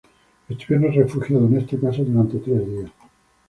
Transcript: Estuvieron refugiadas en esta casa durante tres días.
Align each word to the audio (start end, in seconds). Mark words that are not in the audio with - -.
Estuvieron 0.49 0.93
refugiadas 0.93 1.51
en 1.51 1.57
esta 1.59 1.79
casa 1.79 2.01
durante 2.01 2.39
tres 2.39 2.67
días. 2.67 2.89